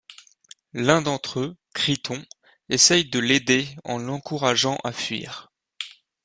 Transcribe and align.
L'un 0.73 1.03
d'entre 1.03 1.41
eux, 1.41 1.57
Criton, 1.75 2.25
essaye 2.69 3.07
de 3.07 3.19
l'aider 3.19 3.67
en 3.83 3.99
l'encourageant 3.99 4.79
à 4.83 4.91
fuir. 4.91 5.51